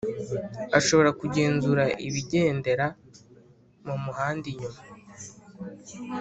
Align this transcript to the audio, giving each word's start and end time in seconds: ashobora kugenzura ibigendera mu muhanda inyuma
ashobora 0.79 1.09
kugenzura 1.21 1.83
ibigendera 2.07 2.85
mu 3.85 3.95
muhanda 4.03 4.45
inyuma 4.51 4.79